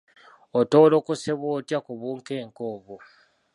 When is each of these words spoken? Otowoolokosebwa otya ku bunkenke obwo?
Otowoolokosebwa 0.59 1.47
otya 1.57 1.79
ku 1.85 1.93
bunkenke 1.99 2.61
obwo? 2.73 2.95